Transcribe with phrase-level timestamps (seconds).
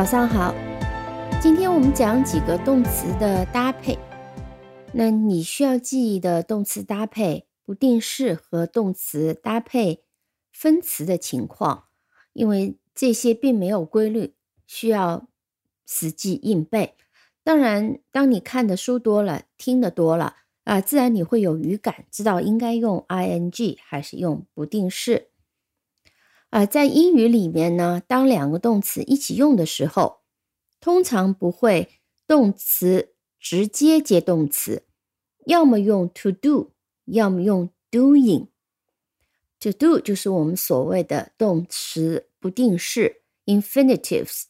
[0.00, 0.54] 早上好，
[1.42, 3.98] 今天我们讲几个动词的搭配。
[4.94, 10.02] 那你需要记忆的动词搭配不定式和动词搭配
[10.50, 11.88] 分词的情况，
[12.32, 14.32] 因为这些并没有规律，
[14.66, 15.28] 需要
[15.84, 16.94] 死记硬背。
[17.44, 25.28] 当然，当你看的书多了，听的多了啊，自然你会有语感，知道应该用 ing 还是用不定式。
[26.50, 30.20] 啊，在英语里面呢，当两个动词一起用的时候，
[30.80, 31.88] 通常不会
[32.26, 34.84] 动词直接接动词，
[35.46, 36.72] 要么用 to do，
[37.04, 38.48] 要么用 doing。
[39.60, 44.44] to do 就是我们所谓的动词不定式 （infinitives）。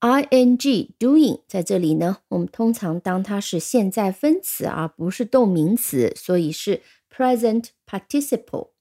[0.00, 0.56] ing
[0.98, 8.73] doing 在这里呢，我们通常当它是现在分词而不是动名词，所以是 present participle。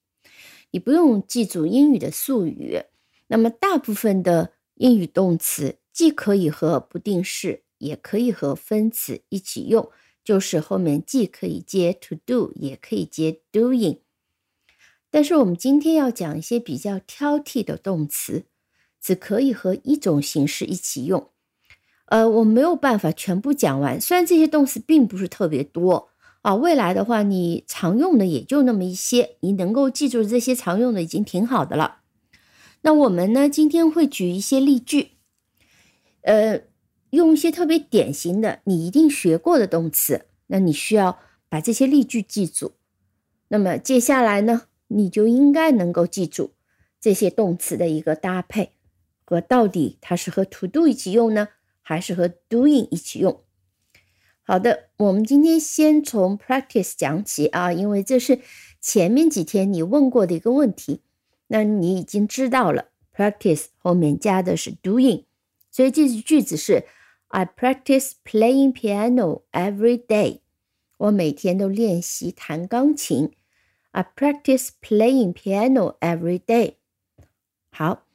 [0.73, 2.81] 你不用记住英语的术语，
[3.27, 9.91] 那么大部分的英语动词既可以和不定式，也可以和分词一起用，
[10.23, 13.99] 就是后面既可以接 to do，也可以接 doing。
[15.11, 18.45] 但是我们今天要讲一些比较挑剔的动词，
[18.99, 21.29] 只可以和一种形式一起用。
[22.05, 26.09] 呃，我没有办法全部讲完，虽然这些动词并不是特别多。
[26.43, 32.01] 啊，未来的话，你常用的也就那么一些，你能够记住这些常用的已经挺好的了。
[32.81, 35.11] 那我们呢，今天会举一些例句，
[36.23, 36.63] 呃，
[37.11, 42.73] 用一些特别典型的你一定学过的动词，那你需要把这些例句记住。
[43.47, 46.51] 那么接下来呢，你就应该能够记住
[46.99, 48.71] 这些动词的一个搭配
[49.23, 51.47] 和到底它是和 to do 一起用呢，
[51.81, 53.42] 还是和 doing 一起用。
[54.45, 58.41] 好的，我们今天先从 practice 讲起啊，因为这是
[58.81, 61.01] 前面几天你问过的一个问题，
[61.47, 65.23] 那你已经知道了 practice 后面加的是 doing，
[65.71, 66.85] 所以这句句子是
[67.29, 70.39] I practice playing piano every day，
[70.97, 73.31] 我每天都练习弹钢琴。
[73.91, 76.73] I practice playing piano every day。
[77.71, 78.05] 好，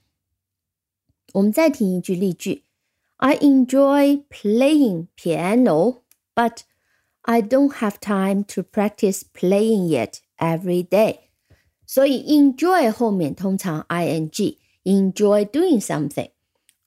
[1.33, 2.65] 我们再听一句例句
[3.17, 6.03] ，I enjoy playing piano。
[6.38, 6.64] but
[7.22, 11.30] I don't have time to practice playing it every day.
[11.86, 16.32] 所以 enjoy 后面通常 ing enjoy doing something.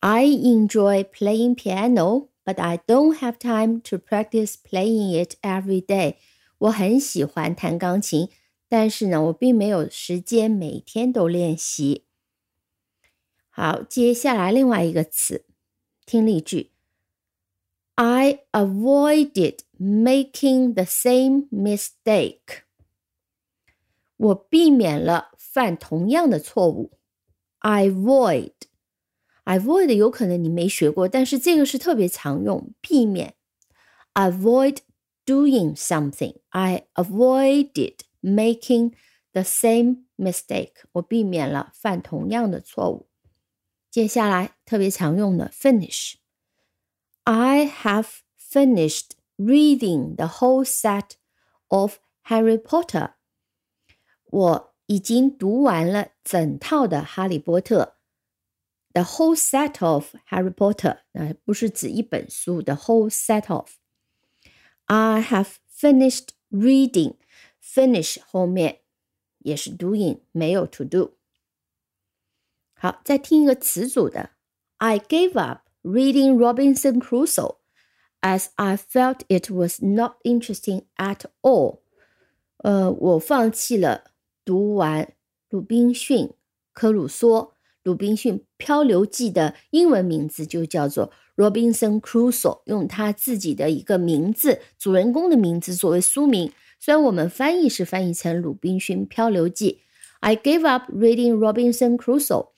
[0.01, 6.17] I enjoy playing piano, but I don't have time to practice playing it every day.
[6.59, 8.29] 我很喜欢弹钢琴，
[8.69, 12.05] 但是呢，我并没有时间每天都练习。
[13.49, 15.47] 好，接下来另外一个词，
[16.05, 16.70] 听例句。
[18.01, 22.65] I avoided making the same mistake.
[24.17, 26.99] 我避免了犯同样的错误。
[27.61, 28.53] Avoid,
[29.45, 33.35] avoid 有可能你没学过，但是这个是特别常用，避免。
[34.15, 34.79] Avoid
[35.25, 36.37] doing something.
[36.51, 38.93] I avoided making
[39.33, 40.73] the same mistake.
[40.93, 43.09] 我避免了犯同样的错误。
[43.91, 46.15] 接下来特别常用的 finish。
[47.25, 51.17] I have finished reading the whole set
[51.69, 53.15] of Harry Potter.
[54.27, 57.83] 我已经读完了整套的《哈利波特》。
[58.93, 62.63] The whole set of Harry Potter，那不是指一本书。
[62.63, 68.83] The whole set of。I have finished reading。Finish 后面
[69.41, 71.19] 也是 doing，没有 to do。
[72.75, 74.31] 好，再听一个词组的。
[74.79, 77.58] I gave up Reading Robinson Crusoe
[78.22, 81.80] as I felt it was not interesting at all。
[82.58, 84.12] 呃，我放弃了
[84.46, 85.04] 读完
[85.50, 86.30] 《鲁滨逊
[86.74, 87.44] 科鲁索》。
[87.84, 96.52] 《鲁滨逊漂流记》的英文名字就叫做 Robinson Crusoe，用他自己的一个名字，主人公的名字作为书名。
[96.80, 99.72] 虽然我们翻译是翻译成《鲁滨逊漂流记》
[100.20, 102.51] ，I gave up reading Robinson Crusoe。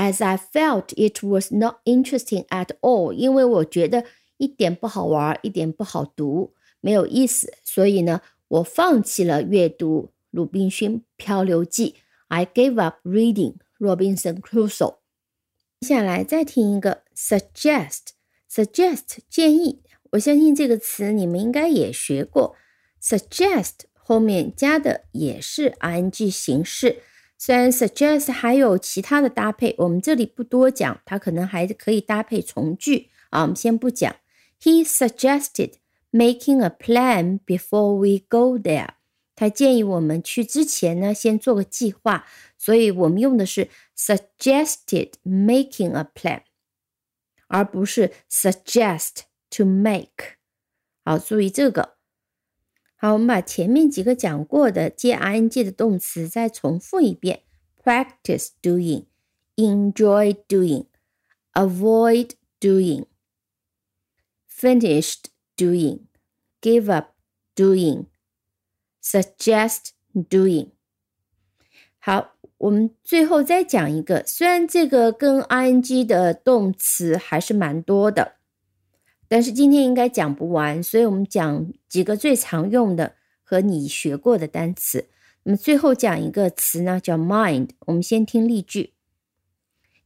[0.00, 4.06] As I felt it was not interesting at all，因为我觉得
[4.38, 11.90] 一点不好玩，一点不好读，没有意思，所以呢，我放弃了阅读《鲁滨逊漂流记》。
[12.28, 14.96] I gave up reading Robinson Crusoe。
[15.80, 19.82] 接下来再听一个 suggest，suggest 建议，
[20.12, 22.56] 我相信这个词你们应该也学过
[23.02, 27.02] ，suggest 后面加的也是 ing 形式。
[27.42, 34.14] 虽然 suggest 还有其他的搭配，我们这里不多讲，它可能还可以搭配从句啊，我们先不讲。
[34.60, 35.76] He suggested
[36.12, 38.90] making a plan before we go there。
[39.34, 42.26] 他建议我们去之前呢，先做个计划，
[42.58, 46.42] 所以我们用的是 suggested making a plan。
[47.46, 50.36] 而不是 suggest to make。
[51.06, 51.99] 好，注意这个。
[53.02, 57.44] 好，我们把前面几个讲过的接 ing 的动词再重复一遍
[57.82, 59.06] ：practice doing,
[59.56, 60.84] enjoy doing,
[61.54, 63.06] avoid doing,
[64.46, 66.00] finished doing,
[66.60, 67.14] give up
[67.56, 68.04] doing,
[69.02, 70.68] suggest doing。
[71.98, 78.39] 好，我们最后再讲一个，虽然这个跟 ing 的动词还是蛮多的。
[79.32, 85.08] 但是今天应该讲不完，所以我们讲几个最常用的和你学过的单词。
[85.44, 87.68] 那么最后讲一个词呢，叫 mind。
[87.86, 88.94] 我们先听例句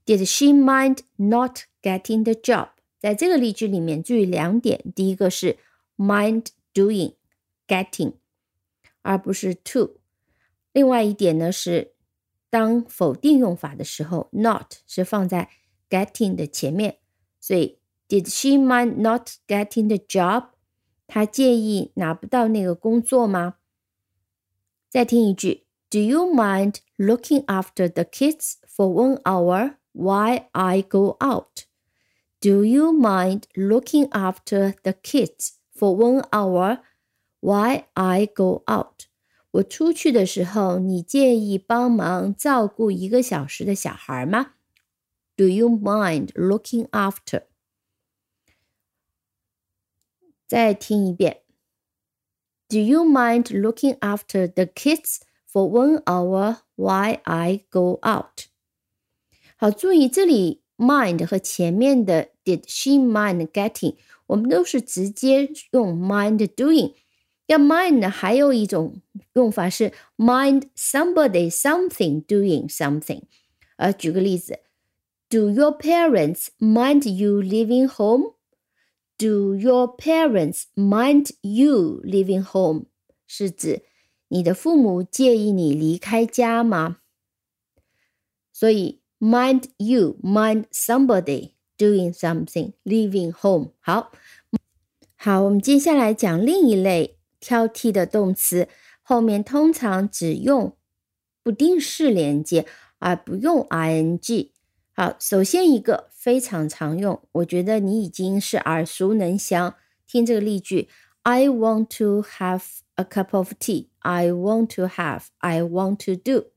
[0.04, 2.68] ：Did she mind not getting the job？
[2.98, 5.56] 在这个例句里面，注意两点：第一个是
[5.96, 7.14] mind doing
[7.66, 8.16] getting，
[9.00, 9.96] 而不是 to。
[10.74, 11.94] 另外一点呢是，
[12.50, 15.48] 当否定用法的时候，not 是放在
[15.88, 16.98] getting 的前面，
[17.40, 17.78] 所以。
[18.07, 20.49] Did she mind not getting the job？
[21.07, 23.55] 她介意拿不到那个工作吗？
[24.89, 31.65] 再听一句：Do you mind looking after the kids for one hour while I go out?
[32.39, 36.79] Do you mind looking after the kids for one hour
[37.41, 39.07] while I go out?
[39.51, 44.53] 我出去的时候，你介意帮忙照顾一个小时的小孩吗？
[45.35, 47.43] Do you mind looking after?
[50.53, 51.41] 再听一遍。
[52.67, 58.45] Do you mind looking after the kids for one hour while I go out？
[59.57, 63.95] 好，注意这里 mind 和前面的 Did she mind getting？
[64.27, 66.93] 我们都是直接用 mind doing。
[67.47, 69.01] 要 mind 呢，还有一种
[69.33, 73.23] 用法是 mind somebody something doing something。
[73.77, 74.59] 呃，举个例子，
[75.29, 77.87] Do your parents mind you leaving
[79.16, 82.86] Do your parents mind you leaving home？
[83.26, 83.82] 是指
[84.28, 86.98] 你的父母介意你离开家吗？
[88.52, 93.70] 所以 mind you mind somebody doing something leaving home。
[93.80, 94.12] 好，
[95.16, 98.68] 好，我们接下来讲另一类挑剔的动词，
[99.02, 100.76] 后面通常只用
[101.42, 102.66] 不定式连接，
[102.98, 104.50] 而不用 ing。
[104.92, 109.75] 好，首先一个非常常用，我觉得你已经是耳熟能详。
[110.07, 110.89] 听这个例句：
[111.23, 112.63] I want to have
[112.95, 113.87] a cup of tea.
[113.99, 115.27] I want to have.
[115.37, 116.47] I want to do.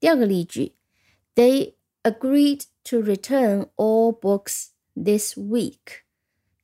[0.00, 0.74] 第二个例句：
[1.34, 6.02] They agreed to return all books this week.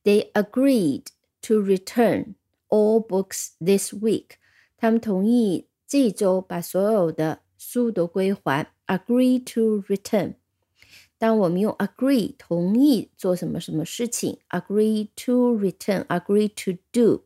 [0.03, 1.05] They agreed
[1.43, 2.35] to return
[2.69, 4.37] all books this week.
[4.77, 8.71] 他们同意这周把所有的书都归还。
[8.87, 10.35] Agree to return.
[11.19, 17.25] 当我们用 agree 同意做什么什么事情，agree to return，agree to do。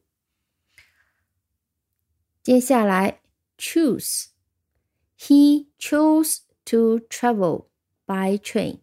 [2.44, 3.21] 接下来
[3.57, 7.65] choose，he chose to travel
[8.06, 8.79] by train。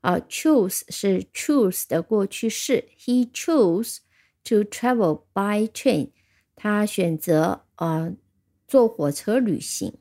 [0.00, 3.98] 啊，choose 是 choose 的过去式，he chose
[4.44, 6.10] to travel by train。
[6.56, 8.12] 他选择啊
[8.66, 9.98] 坐火车旅行。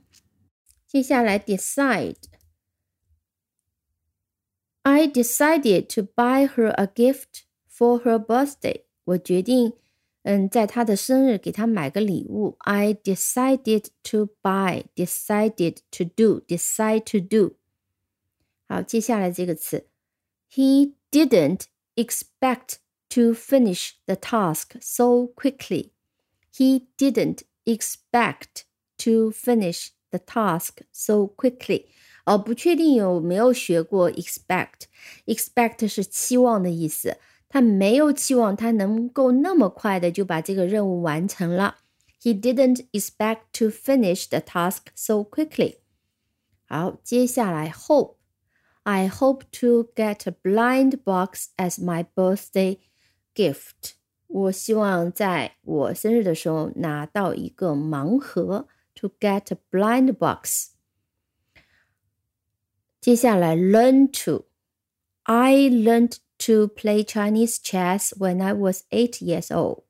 [0.87, 2.15] 接下来 decide。
[4.83, 8.83] I decided to buy her a gift for her birthday。
[9.05, 9.73] 我决定，
[10.23, 12.55] 嗯，在她的生日给她买个礼物。
[12.59, 17.55] I decided to buy, decided to do, decide to do。
[18.67, 19.87] 好，接下来这个词，
[20.51, 21.63] He didn't
[21.95, 22.75] expect
[23.09, 25.91] to finish the task so quickly.
[26.53, 28.63] He didn't expect
[28.97, 31.85] to finish the task so quickly.
[32.25, 37.17] 哦，不确定有没有学过 expect，expect 是期望的意思。
[37.47, 41.77] 他没有期望他能够那么快的就把这个任务完成了。
[42.21, 45.77] He didn't expect to finish the task so quickly。
[46.65, 52.79] 好，接下来 hope。I hope to get a blind box as my birthday
[53.33, 53.93] gift。
[54.27, 58.67] 我希望在我生日的时候拿到一个盲盒。
[58.95, 60.71] To get a blind box。
[63.03, 69.83] 接下来，learn to。I learned to play Chinese chess when I was eight years old。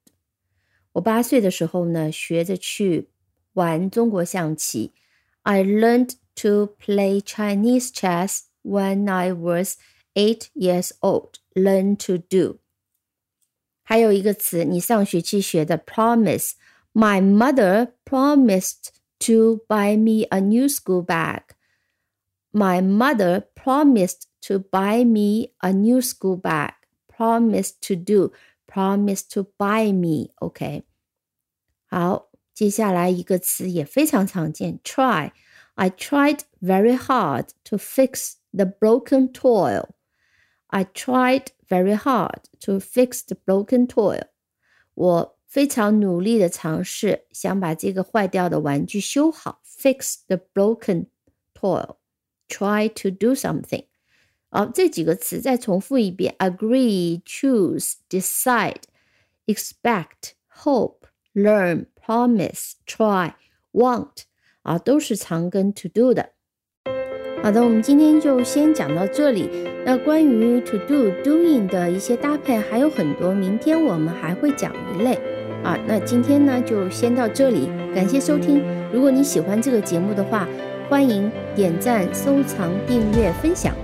[0.93, 3.09] 我八岁的时候呢，学着去
[3.53, 4.93] 玩中国象棋。
[5.43, 9.77] I learned to play Chinese chess when I was
[10.13, 11.36] eight years old.
[11.53, 12.59] Learn to do。
[13.83, 21.43] 还有一个词，你上学期学的 promise。My mother promised to buy me a new school bag.
[22.53, 26.74] My mother promised to buy me a new school bag.
[27.07, 28.31] Promised to do.
[28.65, 30.31] Promised to buy me.
[30.39, 30.83] OK，
[31.88, 39.83] 好，接下来一个词也非常常见，try。I tried very hard to fix the broken toy.
[40.67, 44.21] I tried very hard to fix the broken toy.
[44.93, 49.62] 我非常努力的尝试，想把这个坏掉的玩具修好。
[49.65, 51.07] Fix the broken
[51.53, 51.95] toy.
[52.54, 53.87] Try to do something.
[54.50, 58.82] 啊，这几个词再重复一遍：agree, choose, decide,
[59.46, 63.32] expect, hope, learn, promise, try,
[63.73, 64.26] want。
[64.62, 66.30] 啊，都是常跟 to do 的。
[67.42, 69.50] 好的，我们今天就先讲到这里。
[69.84, 75.16] 那关于 to do doing 的一些搭配还有很多，明天我们还会讲一类。
[75.64, 78.62] 啊，那今天呢就先到这里，感谢收听。
[78.92, 80.49] 如果你喜欢这个节目的话，
[80.88, 83.83] 欢迎点赞、收藏、订阅、分享。